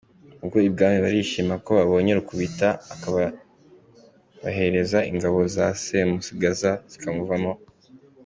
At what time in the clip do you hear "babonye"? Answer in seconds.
1.79-2.11